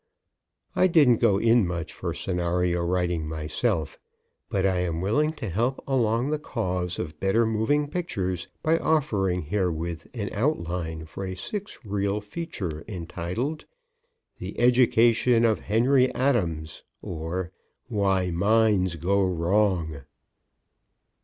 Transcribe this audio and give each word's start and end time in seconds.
I 0.75 0.87
don't 0.87 1.17
go 1.17 1.37
in 1.37 1.67
much 1.67 1.93
for 1.93 2.11
scenario 2.15 2.81
writing 2.83 3.27
myself, 3.27 3.99
but 4.49 4.65
I 4.65 4.79
am 4.79 4.99
willing 4.99 5.31
to 5.33 5.47
help 5.47 5.79
along 5.87 6.31
the 6.31 6.39
cause 6.39 6.97
of 6.97 7.19
better 7.19 7.45
moving 7.45 7.87
pictures 7.87 8.47
by 8.63 8.79
offering 8.79 9.43
herewith 9.43 10.07
an 10.15 10.31
outline 10.33 11.05
for 11.05 11.23
a 11.23 11.35
six 11.35 11.77
reel 11.85 12.19
feature 12.19 12.83
entitled 12.87 13.65
"THE 14.39 14.59
EDUCATION 14.59 15.45
OF 15.45 15.59
HENRY 15.59 16.09
ADAMS; 16.15 16.81
or 17.03 17.51
WHY 17.87 18.31
MINDS 18.31 18.95
GO 18.95 19.21
WRONG." 19.23 20.01